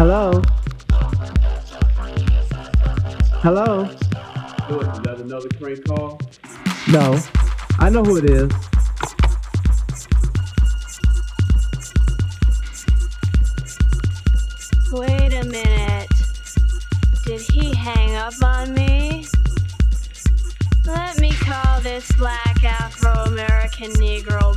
Hello? 0.00 0.40
Hello? 3.42 3.86
Another 5.20 5.48
call? 5.86 6.18
No. 6.90 7.20
I 7.78 7.90
know 7.90 8.02
who 8.02 8.16
it 8.16 8.24
is. 8.24 8.50
Wait 14.90 15.34
a 15.34 15.44
minute. 15.44 16.08
Did 17.26 17.42
he 17.42 17.74
hang 17.74 18.16
up 18.16 18.32
on 18.42 18.72
me? 18.72 19.26
Let 20.86 21.20
me 21.20 21.30
call 21.32 21.82
this 21.82 22.10
black 22.12 22.64
Afro 22.64 23.12
American 23.24 23.90
Negro 23.92 24.56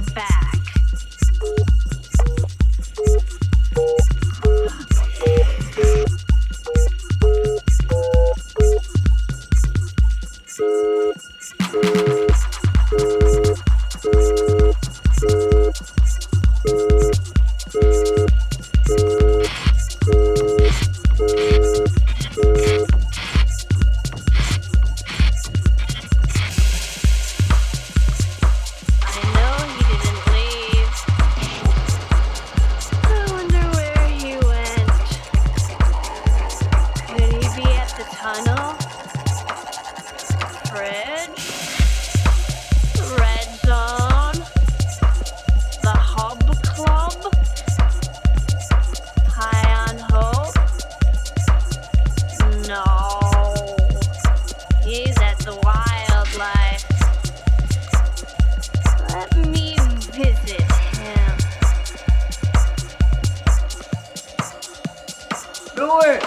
Do 65.83 65.99
it! 66.05 66.23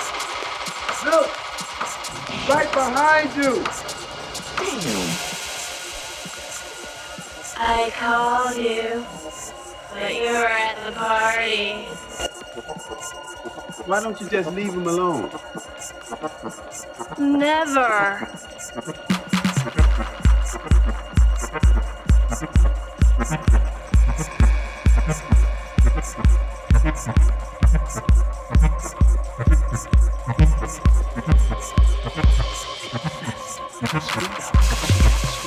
Look! 1.07 1.31
Right 2.47 2.71
behind 2.75 3.35
you! 3.41 3.65
I 7.57 7.91
called 7.97 8.57
you, 8.59 9.07
but 9.95 10.15
you 10.15 10.29
were 10.29 10.45
at 10.45 10.77
the 10.85 10.93
party. 10.93 11.87
Why 13.87 14.03
don't 14.03 14.21
you 14.21 14.29
just 14.29 14.53
leave 14.53 14.75
him 14.75 14.87
alone? 14.87 15.31
Never. 17.19 18.29
I 34.39 35.46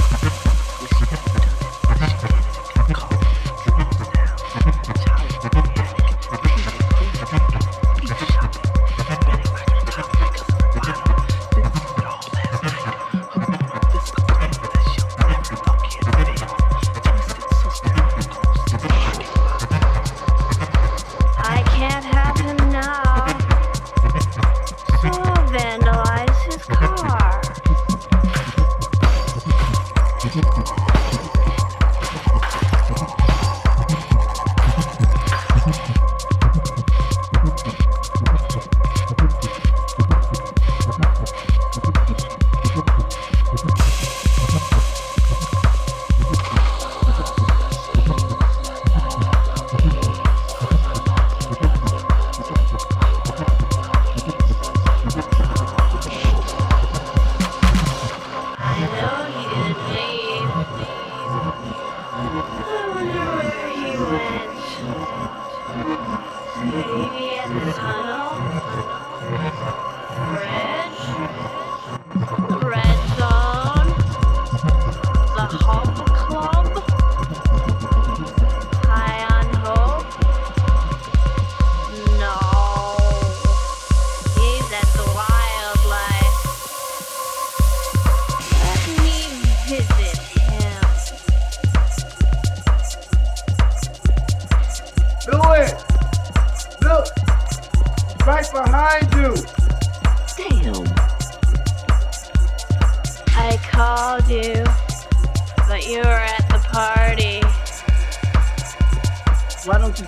The 75.39 76.08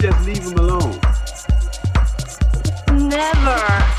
just 0.02 0.26
leave 0.26 0.44
him 0.44 0.58
alone? 0.58 1.00
Never. 3.08 3.91